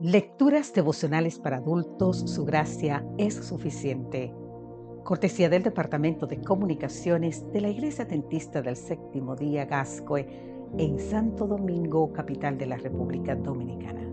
Lecturas 0.00 0.72
devocionales 0.72 1.40
para 1.40 1.56
adultos, 1.56 2.18
su 2.18 2.44
gracia 2.44 3.04
es 3.18 3.34
suficiente. 3.34 4.32
Cortesía 5.02 5.48
del 5.48 5.64
Departamento 5.64 6.28
de 6.28 6.40
Comunicaciones 6.40 7.44
de 7.52 7.60
la 7.62 7.68
Iglesia 7.68 8.04
Dentista 8.04 8.62
del 8.62 8.76
Séptimo 8.76 9.34
Día 9.34 9.64
Gascoe 9.64 10.24
en 10.78 11.00
Santo 11.00 11.48
Domingo, 11.48 12.12
capital 12.12 12.56
de 12.58 12.66
la 12.66 12.76
República 12.76 13.34
Dominicana. 13.34 14.08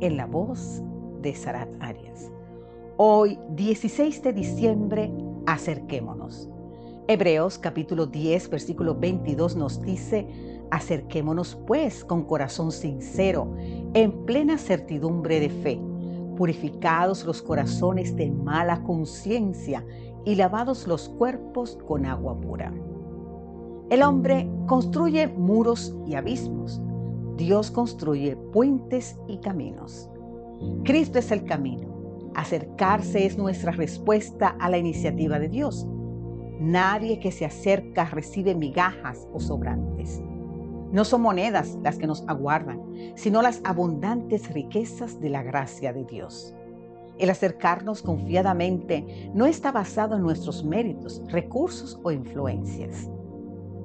En 0.00 0.16
la 0.16 0.26
voz 0.26 0.82
de 1.22 1.32
Sarat 1.32 1.68
Arias. 1.78 2.32
Hoy, 2.96 3.38
16 3.50 4.20
de 4.24 4.32
diciembre, 4.32 5.12
acerquémonos. 5.46 6.50
Hebreos 7.06 7.56
capítulo 7.56 8.06
10, 8.06 8.50
versículo 8.50 8.96
22 8.96 9.54
nos 9.54 9.80
dice, 9.80 10.26
Acerquémonos 10.70 11.56
pues 11.66 12.04
con 12.04 12.24
corazón 12.24 12.72
sincero, 12.72 13.54
en 13.94 14.12
plena 14.26 14.58
certidumbre 14.58 15.40
de 15.40 15.48
fe, 15.48 15.80
purificados 16.36 17.24
los 17.24 17.42
corazones 17.42 18.14
de 18.16 18.30
mala 18.30 18.82
conciencia 18.82 19.84
y 20.24 20.34
lavados 20.34 20.86
los 20.86 21.08
cuerpos 21.08 21.78
con 21.86 22.06
agua 22.06 22.38
pura. 22.40 22.72
El 23.90 24.02
hombre 24.02 24.48
construye 24.66 25.28
muros 25.28 25.96
y 26.06 26.14
abismos. 26.14 26.80
Dios 27.36 27.70
construye 27.70 28.36
puentes 28.36 29.18
y 29.26 29.38
caminos. 29.38 30.10
Cristo 30.84 31.18
es 31.18 31.30
el 31.30 31.44
camino. 31.44 31.88
Acercarse 32.34 33.24
es 33.24 33.38
nuestra 33.38 33.72
respuesta 33.72 34.48
a 34.60 34.68
la 34.68 34.78
iniciativa 34.78 35.38
de 35.38 35.48
Dios. 35.48 35.86
Nadie 36.60 37.18
que 37.20 37.32
se 37.32 37.46
acerca 37.46 38.04
recibe 38.06 38.54
migajas 38.54 39.26
o 39.32 39.40
sobrantes. 39.40 40.20
No 40.90 41.04
son 41.04 41.22
monedas 41.22 41.76
las 41.82 41.98
que 41.98 42.06
nos 42.06 42.24
aguardan, 42.28 42.80
sino 43.14 43.42
las 43.42 43.60
abundantes 43.64 44.52
riquezas 44.52 45.20
de 45.20 45.28
la 45.28 45.42
gracia 45.42 45.92
de 45.92 46.04
Dios. 46.04 46.54
El 47.18 47.30
acercarnos 47.30 48.00
confiadamente 48.02 49.30
no 49.34 49.46
está 49.46 49.72
basado 49.72 50.16
en 50.16 50.22
nuestros 50.22 50.64
méritos, 50.64 51.22
recursos 51.28 51.98
o 52.04 52.10
influencias. 52.10 53.10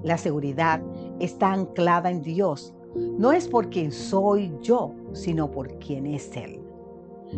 La 0.04 0.18
seguridad 0.18 0.82
está 1.20 1.52
anclada 1.52 2.12
en 2.12 2.22
Dios. 2.22 2.74
No 2.96 3.32
es 3.32 3.48
por 3.48 3.70
quien 3.70 3.92
soy 3.92 4.54
yo, 4.62 4.94
sino 5.14 5.50
por 5.50 5.80
quien 5.80 6.06
es 6.06 6.36
Él. 6.38 6.62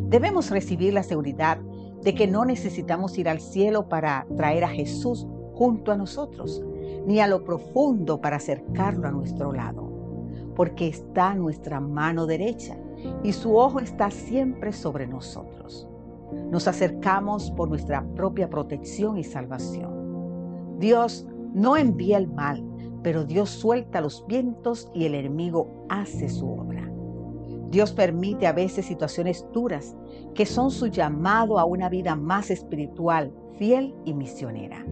Debemos 0.09 0.51
recibir 0.51 0.93
la 0.93 1.03
seguridad 1.03 1.59
de 2.01 2.13
que 2.13 2.27
no 2.27 2.43
necesitamos 2.43 3.17
ir 3.17 3.29
al 3.29 3.39
cielo 3.39 3.87
para 3.87 4.27
traer 4.35 4.63
a 4.65 4.69
Jesús 4.69 5.25
junto 5.53 5.91
a 5.91 5.97
nosotros, 5.97 6.61
ni 7.05 7.19
a 7.19 7.27
lo 7.27 7.43
profundo 7.43 8.19
para 8.19 8.37
acercarlo 8.37 9.07
a 9.07 9.11
nuestro 9.11 9.51
lado, 9.51 9.89
porque 10.55 10.87
está 10.87 11.35
nuestra 11.35 11.79
mano 11.79 12.25
derecha 12.25 12.77
y 13.23 13.33
su 13.33 13.55
ojo 13.57 13.79
está 13.79 14.09
siempre 14.11 14.73
sobre 14.73 15.07
nosotros. 15.07 15.87
Nos 16.51 16.67
acercamos 16.67 17.51
por 17.51 17.69
nuestra 17.69 18.03
propia 18.15 18.49
protección 18.49 19.17
y 19.17 19.23
salvación. 19.23 20.77
Dios 20.79 21.27
no 21.53 21.77
envía 21.77 22.17
el 22.17 22.27
mal, 22.27 22.63
pero 23.03 23.23
Dios 23.23 23.49
suelta 23.49 24.01
los 24.01 24.25
vientos 24.27 24.89
y 24.93 25.05
el 25.05 25.15
enemigo 25.15 25.85
hace 25.89 26.27
su 26.27 26.49
obra. 26.49 26.91
Dios 27.69 27.91
permite 27.91 28.47
a 28.47 28.53
veces 28.53 28.85
situaciones 28.85 29.45
duras 29.53 29.95
que 30.33 30.45
son 30.45 30.71
su 30.71 30.87
llamado 30.87 31.59
a 31.59 31.65
una 31.65 31.89
vida 31.89 32.15
más 32.15 32.49
espiritual, 32.49 33.31
fiel 33.57 33.93
y 34.05 34.13
misionera. 34.13 34.85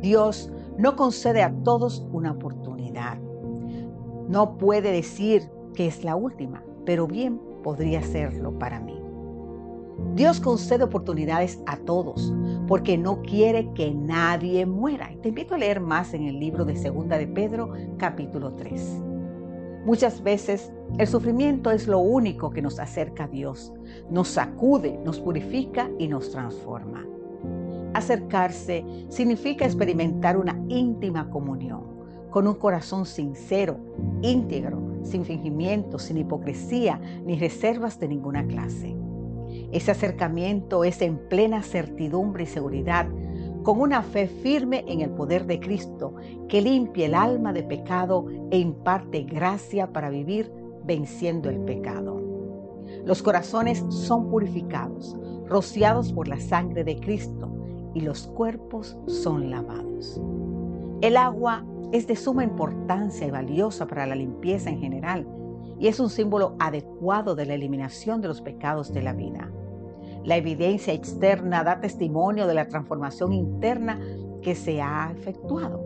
Dios 0.00 0.52
no 0.78 0.96
concede 0.96 1.42
a 1.42 1.52
todos 1.62 2.06
una 2.12 2.32
oportunidad. 2.32 3.18
No 4.28 4.58
puede 4.58 4.92
decir 4.92 5.48
que 5.74 5.86
es 5.86 6.04
la 6.04 6.16
última, 6.16 6.62
pero 6.84 7.06
bien 7.06 7.40
podría 7.62 8.02
serlo 8.02 8.58
para 8.58 8.80
mí. 8.80 9.00
Dios 10.14 10.40
concede 10.40 10.84
oportunidades 10.84 11.60
a 11.66 11.76
todos 11.78 12.32
porque 12.66 12.98
no 12.98 13.22
quiere 13.22 13.72
que 13.72 13.92
nadie 13.92 14.66
muera. 14.66 15.10
Te 15.22 15.28
invito 15.28 15.54
a 15.54 15.58
leer 15.58 15.80
más 15.80 16.12
en 16.12 16.24
el 16.24 16.38
libro 16.38 16.64
de 16.64 16.76
Segunda 16.76 17.16
de 17.16 17.26
Pedro, 17.26 17.72
capítulo 17.96 18.52
3. 18.52 19.02
Muchas 19.86 20.22
veces 20.22 20.72
el 20.98 21.06
sufrimiento 21.06 21.70
es 21.70 21.86
lo 21.86 22.00
único 22.00 22.50
que 22.50 22.60
nos 22.60 22.78
acerca 22.78 23.24
a 23.24 23.28
Dios, 23.28 23.72
nos 24.10 24.28
sacude, 24.28 24.98
nos 25.04 25.20
purifica 25.20 25.88
y 25.98 26.08
nos 26.08 26.30
transforma. 26.30 27.06
Acercarse 27.96 28.84
significa 29.08 29.64
experimentar 29.64 30.36
una 30.36 30.62
íntima 30.68 31.30
comunión 31.30 31.96
con 32.28 32.46
un 32.46 32.56
corazón 32.56 33.06
sincero, 33.06 33.78
íntegro, 34.20 35.00
sin 35.02 35.24
fingimiento, 35.24 35.98
sin 35.98 36.18
hipocresía 36.18 37.00
ni 37.24 37.38
reservas 37.38 37.98
de 37.98 38.08
ninguna 38.08 38.46
clase. 38.46 38.94
Ese 39.72 39.92
acercamiento 39.92 40.84
es 40.84 41.00
en 41.00 41.16
plena 41.16 41.62
certidumbre 41.62 42.42
y 42.42 42.46
seguridad, 42.46 43.06
con 43.62 43.80
una 43.80 44.02
fe 44.02 44.26
firme 44.26 44.84
en 44.86 45.00
el 45.00 45.08
poder 45.08 45.46
de 45.46 45.58
Cristo 45.58 46.16
que 46.50 46.60
limpia 46.60 47.06
el 47.06 47.14
alma 47.14 47.54
de 47.54 47.62
pecado 47.62 48.26
e 48.50 48.58
imparte 48.58 49.22
gracia 49.22 49.94
para 49.94 50.10
vivir 50.10 50.52
venciendo 50.84 51.48
el 51.48 51.60
pecado. 51.60 52.20
Los 53.06 53.22
corazones 53.22 53.82
son 53.88 54.28
purificados, 54.28 55.16
rociados 55.46 56.12
por 56.12 56.28
la 56.28 56.38
sangre 56.38 56.84
de 56.84 56.96
Cristo 57.00 57.56
y 57.96 58.02
los 58.02 58.26
cuerpos 58.26 58.94
son 59.06 59.50
lavados. 59.50 60.20
El 61.00 61.16
agua 61.16 61.64
es 61.92 62.06
de 62.06 62.14
suma 62.14 62.44
importancia 62.44 63.26
y 63.26 63.30
valiosa 63.30 63.86
para 63.86 64.06
la 64.06 64.14
limpieza 64.14 64.68
en 64.68 64.80
general 64.80 65.26
y 65.78 65.88
es 65.88 65.98
un 65.98 66.10
símbolo 66.10 66.56
adecuado 66.58 67.34
de 67.34 67.46
la 67.46 67.54
eliminación 67.54 68.20
de 68.20 68.28
los 68.28 68.42
pecados 68.42 68.92
de 68.92 69.00
la 69.00 69.14
vida. 69.14 69.50
La 70.24 70.36
evidencia 70.36 70.92
externa 70.92 71.64
da 71.64 71.80
testimonio 71.80 72.46
de 72.46 72.52
la 72.52 72.68
transformación 72.68 73.32
interna 73.32 73.98
que 74.42 74.54
se 74.54 74.82
ha 74.82 75.10
efectuado. 75.16 75.80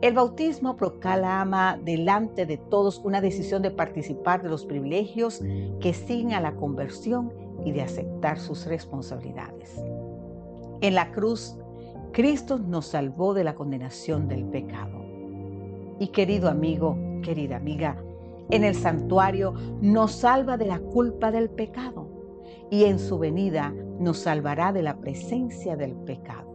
El 0.00 0.14
bautismo 0.14 0.76
proclama 0.76 1.78
delante 1.84 2.46
de 2.46 2.56
todos 2.56 2.98
una 3.04 3.20
decisión 3.20 3.62
de 3.62 3.70
participar 3.70 4.42
de 4.42 4.48
los 4.48 4.64
privilegios 4.64 5.40
que 5.80 5.94
siguen 5.94 6.32
a 6.32 6.40
la 6.40 6.56
conversión 6.56 7.32
y 7.64 7.70
de 7.70 7.82
aceptar 7.82 8.40
sus 8.40 8.66
responsabilidades. 8.66 9.80
En 10.80 10.94
la 10.94 11.10
cruz, 11.10 11.56
Cristo 12.12 12.58
nos 12.58 12.86
salvó 12.86 13.34
de 13.34 13.44
la 13.44 13.54
condenación 13.54 14.28
del 14.28 14.44
pecado. 14.44 15.04
Y 15.98 16.08
querido 16.08 16.48
amigo, 16.48 16.96
querida 17.22 17.56
amiga, 17.56 17.96
en 18.50 18.64
el 18.64 18.74
santuario 18.74 19.54
nos 19.80 20.12
salva 20.12 20.56
de 20.56 20.66
la 20.66 20.78
culpa 20.78 21.30
del 21.30 21.50
pecado 21.50 22.08
y 22.70 22.84
en 22.84 22.98
su 22.98 23.18
venida 23.18 23.74
nos 23.98 24.18
salvará 24.18 24.72
de 24.72 24.82
la 24.82 24.98
presencia 24.98 25.76
del 25.76 25.94
pecado. 25.94 26.48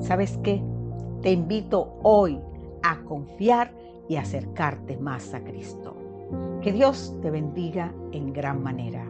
¿Sabes 0.00 0.38
qué? 0.42 0.62
Te 1.22 1.30
invito 1.30 1.98
hoy 2.02 2.40
a 2.82 3.02
confiar 3.04 3.72
y 4.08 4.16
acercarte 4.16 4.96
más 4.96 5.32
a 5.32 5.44
Cristo. 5.44 5.96
Que 6.60 6.72
Dios 6.72 7.16
te 7.22 7.30
bendiga 7.30 7.94
en 8.12 8.32
gran 8.32 8.62
manera. 8.62 9.08